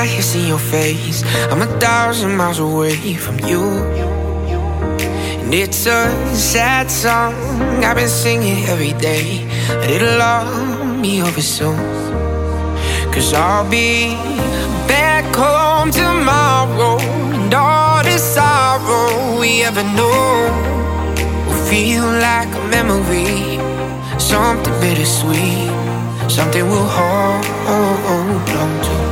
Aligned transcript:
I 0.00 0.06
hear 0.06 0.22
see 0.22 0.48
your 0.48 0.58
face. 0.58 1.22
I'm 1.50 1.60
a 1.60 1.66
thousand 1.78 2.34
miles 2.34 2.58
away 2.58 3.16
from 3.16 3.38
you. 3.40 3.62
And 5.40 5.52
it's 5.52 5.84
a 5.84 6.08
sad 6.34 6.90
song. 6.90 7.34
I've 7.84 7.96
been 7.96 8.08
singing 8.08 8.64
every 8.64 8.94
day. 8.94 9.46
But 9.68 9.90
it'll 9.90 10.22
all 10.22 11.02
be 11.02 11.20
over 11.20 11.42
soon 11.42 11.76
Cause 13.12 13.34
I'll 13.34 13.68
be 13.68 14.14
back 14.88 15.26
home 15.36 15.90
tomorrow. 15.90 16.98
And 17.36 17.52
all 17.52 18.02
the 18.02 18.16
sorrow 18.16 19.38
we 19.38 19.64
ever 19.64 19.82
know 19.82 20.48
Will 21.46 21.62
feel 21.68 22.06
like 22.06 22.48
a 22.60 22.64
memory. 22.76 23.60
Something 24.18 24.72
bittersweet. 24.80 25.68
Something 26.30 26.64
we'll 26.70 26.88
hold 26.88 28.48
on 28.48 28.82
to. 28.86 29.09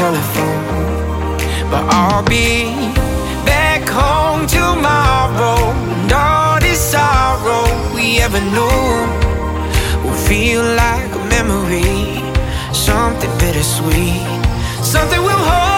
telephone. 0.00 1.36
But 1.70 1.84
I'll 1.92 2.24
be 2.24 2.72
back 3.44 3.82
home 3.86 4.46
tomorrow. 4.46 5.60
And 6.00 6.12
all 6.12 6.58
this 6.58 6.80
sorrow 6.92 7.66
we 7.94 8.06
ever 8.26 8.42
knew 8.54 8.88
will 10.02 10.20
feel 10.30 10.62
like 10.84 11.10
a 11.20 11.22
memory, 11.36 12.00
something 12.72 13.32
bittersweet, 13.42 14.24
something 14.82 15.20
we'll 15.26 15.44
hold. 15.50 15.69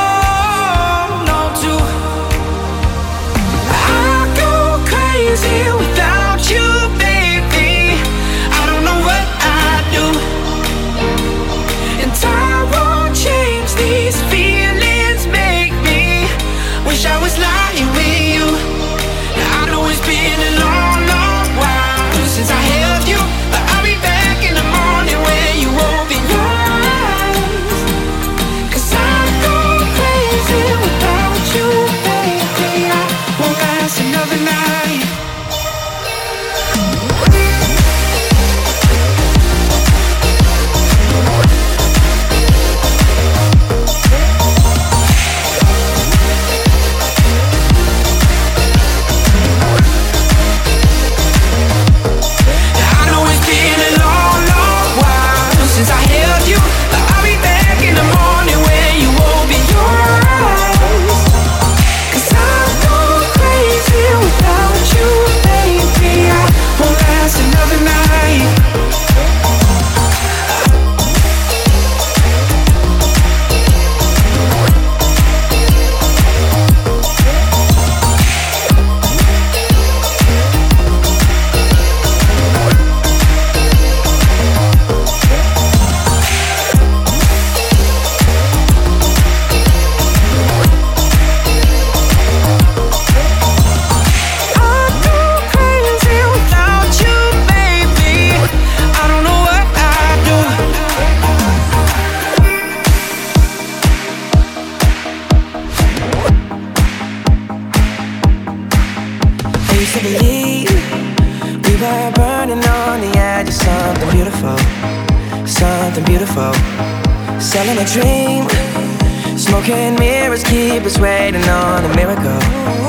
broken 119.72 119.94
mirrors 119.94 120.44
keep 120.44 120.82
us 120.82 120.98
waiting 120.98 121.42
on 121.44 121.84
a 121.84 121.96
miracle. 121.96 122.81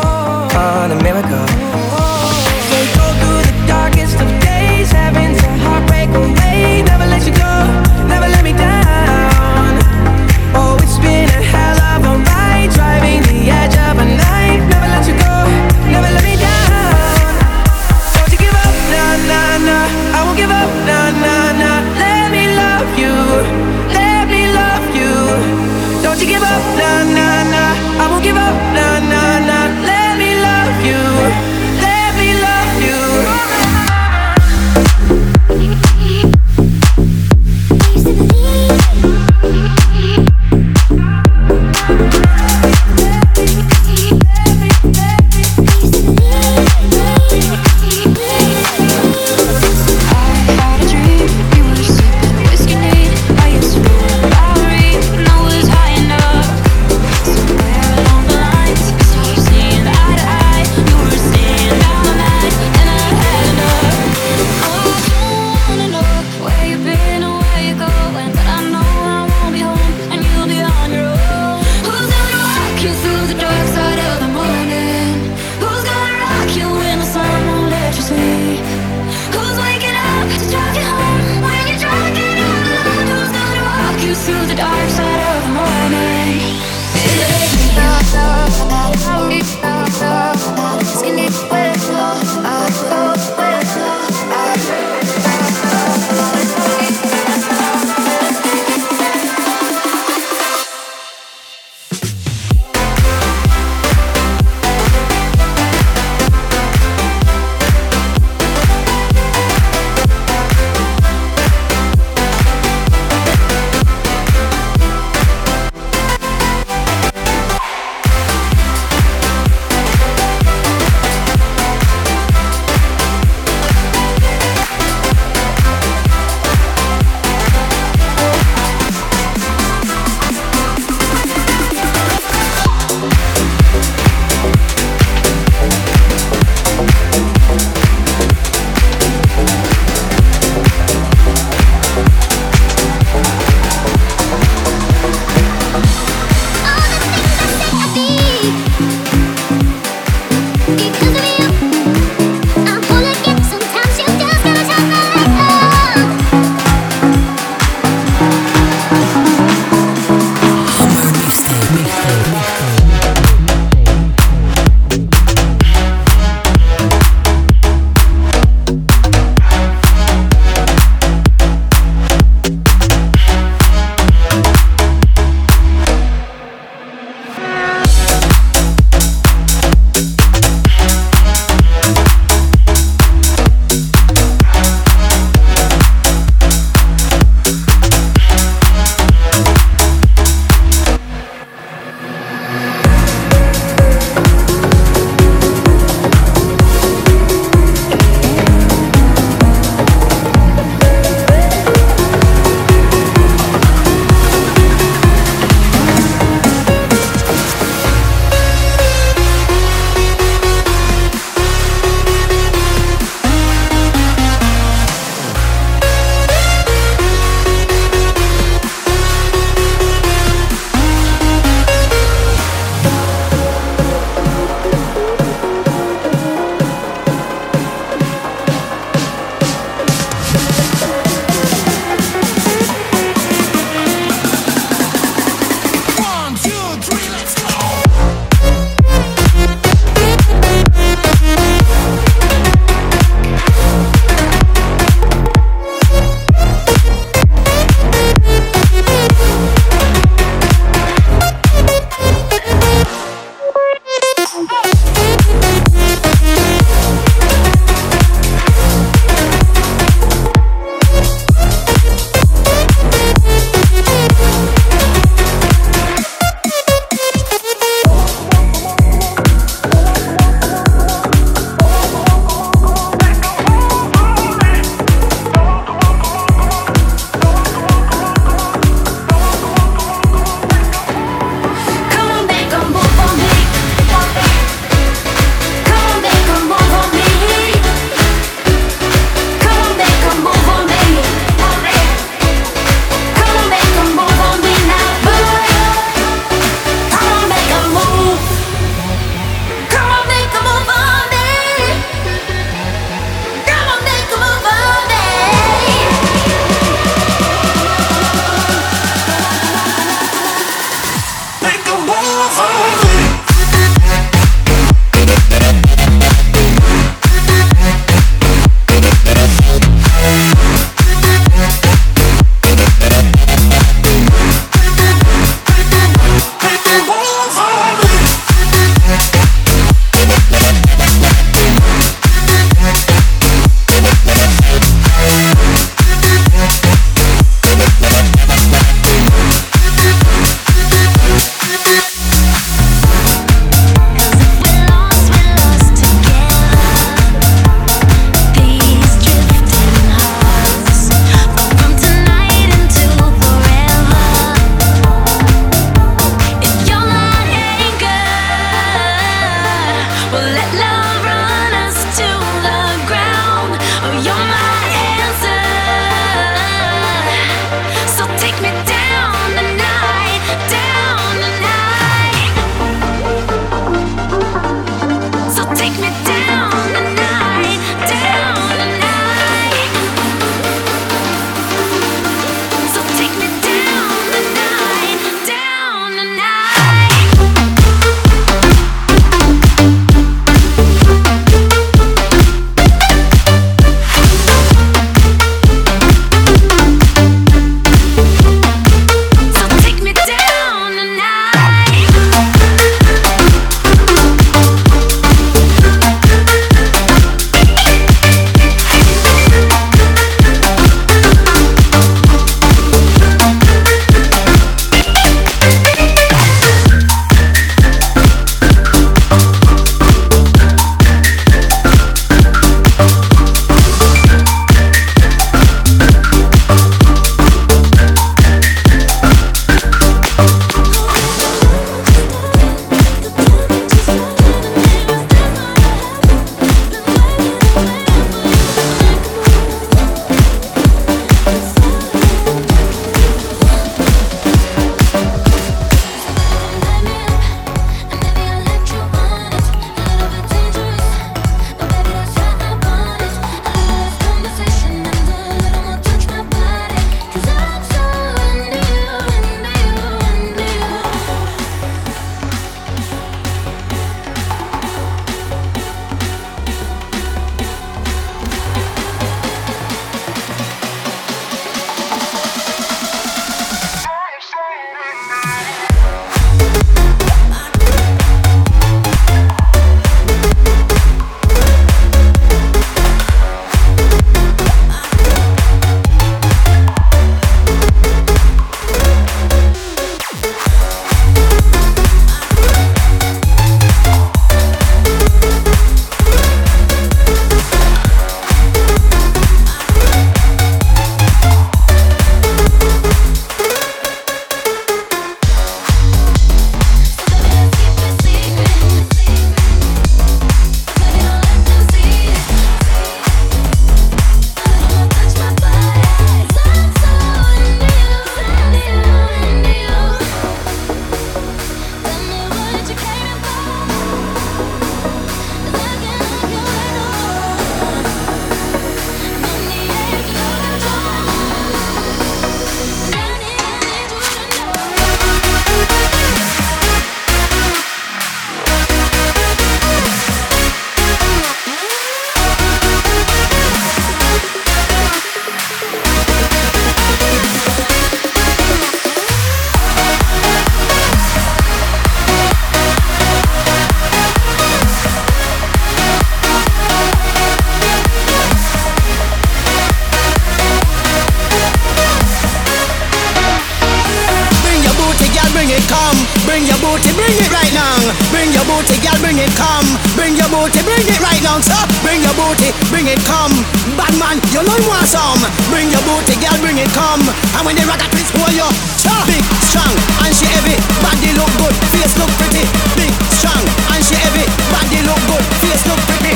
bad 573.94 574.18
man, 574.18 574.18
you 574.34 574.42
know 574.44 574.56
him 574.56 574.68
want 574.68 574.88
some. 574.88 575.22
Bring 575.50 575.70
your 575.70 575.82
booty 575.84 576.16
girl, 576.18 576.38
bring 576.42 576.58
it 576.58 576.70
come. 576.74 577.02
And 577.38 577.46
when 577.46 577.56
the 577.56 577.66
rock 577.66 577.82
at 577.82 577.92
this 577.92 578.10
you 578.34 578.50
Cha! 578.82 579.06
Big, 579.06 579.24
strong, 579.42 579.74
and 580.06 580.14
she 580.14 580.26
heavy 580.26 580.58
Body 580.82 581.14
look 581.14 581.30
good, 581.38 581.54
face 581.70 581.98
look 581.98 582.10
pretty. 582.18 582.46
Big, 582.76 582.94
strong, 583.14 583.44
and 583.74 583.84
she 583.84 583.96
heavy 583.96 584.26
Body 584.50 584.82
look 584.86 585.02
good, 585.08 585.24
face 585.42 585.66
look 585.68 585.80
pretty. 585.86 586.14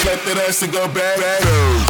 Slap 0.00 0.20
the 0.24 0.32
ass 0.46 0.66
go 0.66 0.88
back, 0.88 1.18
back. 1.18 1.85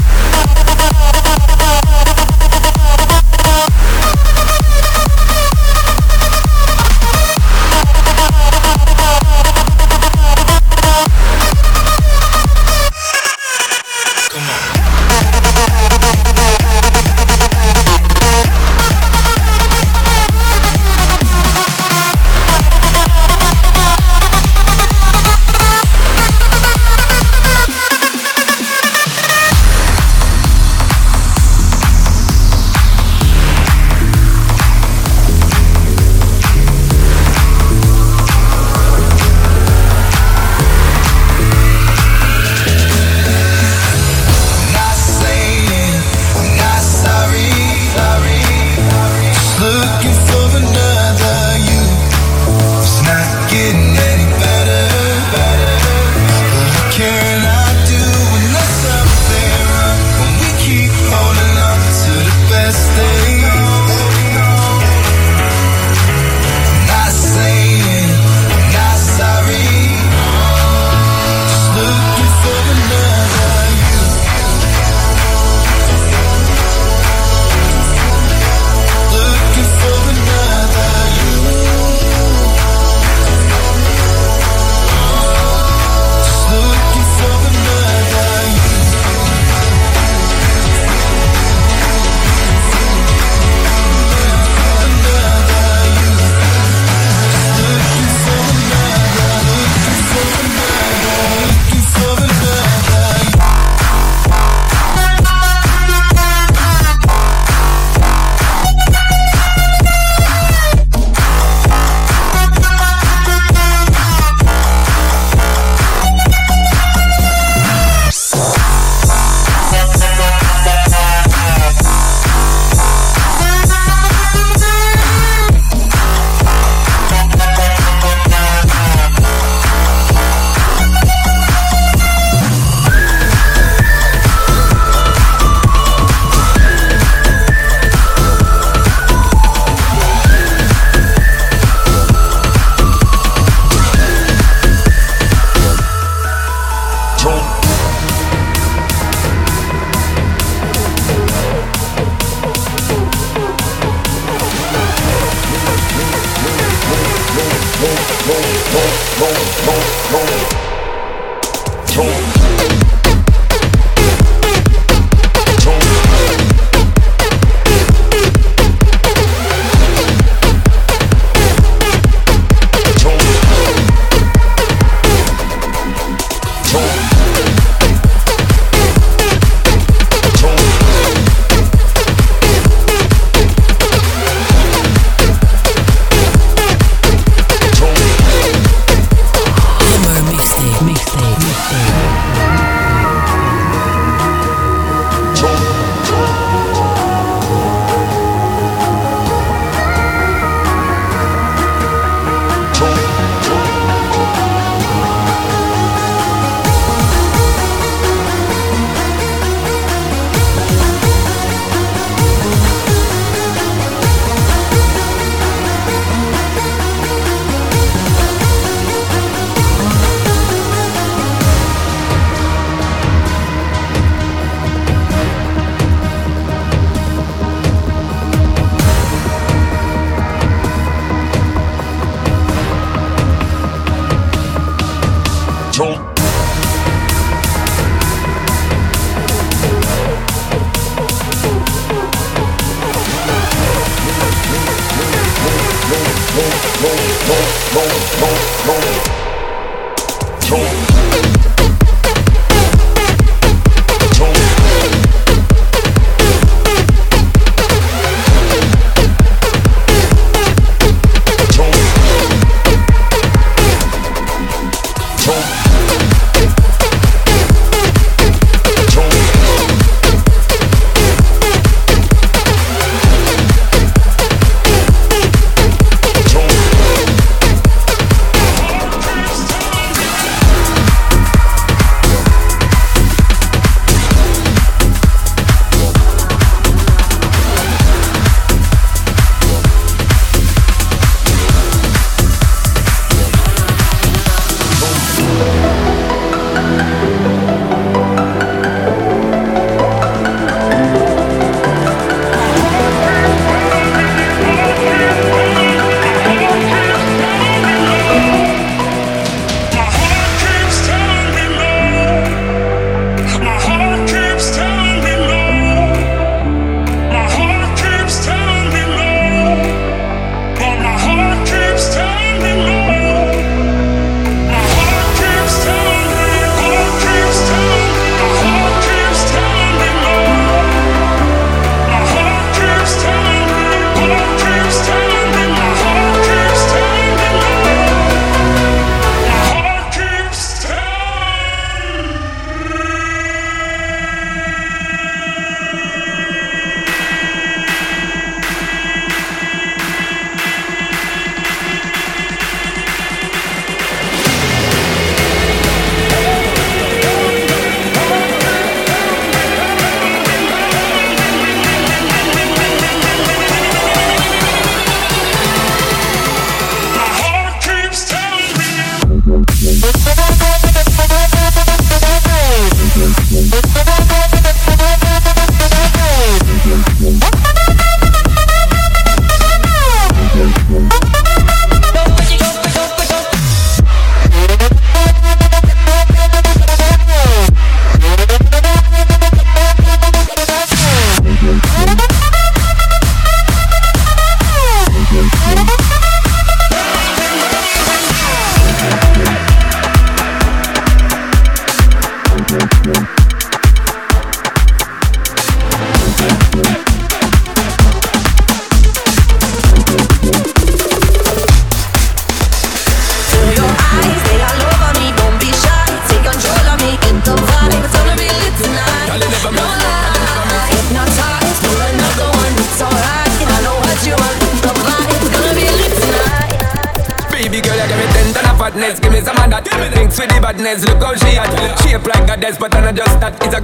talk. 250.46 250.95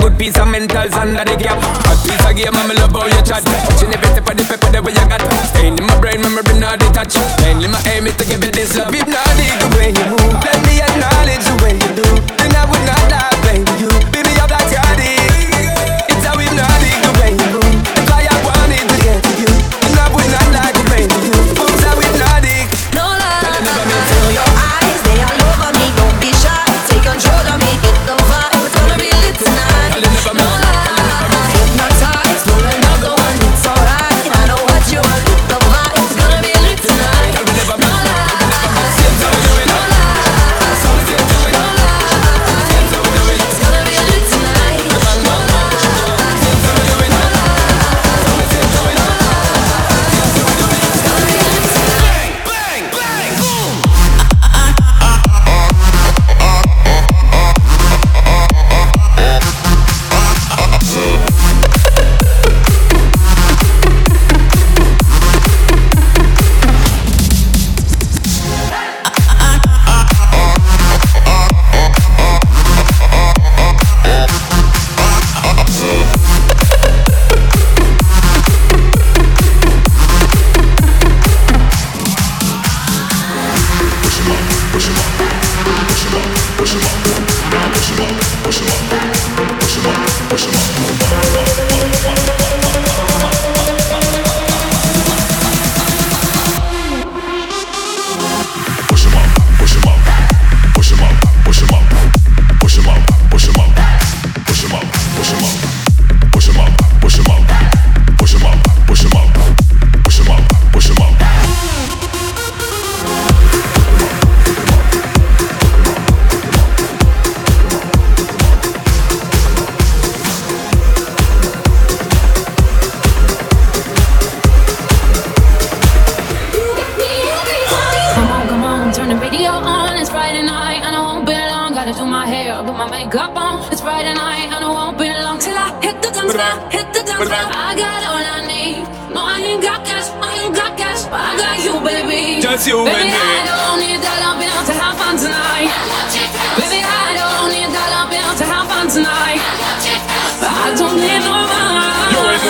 good 0.03 0.19
piece 0.19 0.37
of 0.37 0.49
mentals 0.49 0.93
under 0.99 1.25
the 1.25 1.37
cap. 1.39 1.63
Hot 1.87 1.99
piece 2.03 2.27
of 2.27 2.35
game, 2.35 2.51
I'm 2.51 2.75
love 2.75 2.91
how 2.91 3.07
you 3.07 3.23
chat. 3.23 3.47
Watching 3.47 3.95
every 3.95 4.11
step 4.11 4.29
of 4.29 4.37
the 4.37 4.45
paper, 4.51 4.71
that 4.75 4.83
we 4.83 4.91
you 4.91 5.07
got. 5.07 5.23
Pain 5.55 5.79
in 5.79 5.87
my 5.87 5.95
brain, 6.01 6.21
memory 6.21 6.59
not 6.59 6.81
detached. 6.81 7.23
Mainly 7.41 7.69
my 7.69 7.81
aim 7.87 8.07
is 8.07 8.17
to 8.17 8.25
give 8.27 8.43
it 8.43 8.53
this 8.53 8.77
love, 8.77 8.95
if 8.95 9.07
not, 9.07 9.23
the 9.39 9.69
way 9.79 9.95
you 9.95 10.05
move. 10.11 10.62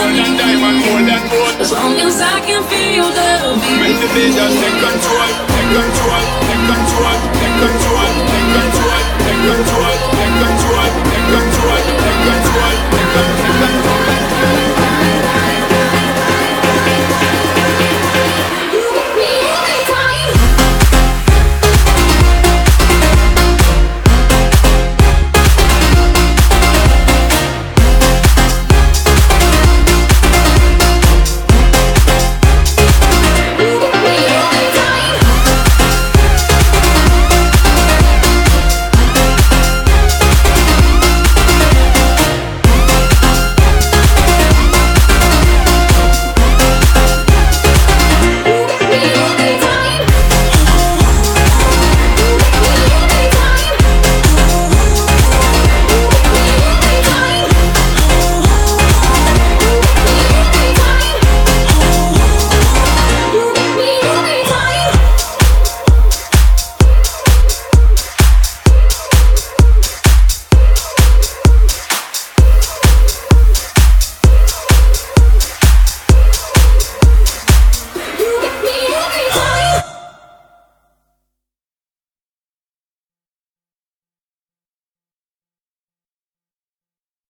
More 0.02 0.12
than 0.12 0.36
diamond, 0.36 0.78
more 0.86 1.02
than 1.02 1.22
gold. 1.30 1.60
As 1.60 1.70
long 1.70 1.94
as 2.00 2.20
I 2.20 2.40
can 2.40 2.62
feel 2.66 3.06
the 3.18 3.54
beat. 3.62 3.78
Make 3.82 3.98
the 4.02 4.08
beat 4.14 4.34
just 4.34 4.56
take 4.58 4.78
control, 4.82 5.30
take 5.52 5.70
control, 5.78 6.22
take 6.46 6.64
control, 6.70 7.16
take 7.38 7.56
control, 7.62 8.10
take 8.30 8.48
control, 8.58 9.00
take 9.22 9.42
control. 9.46 10.21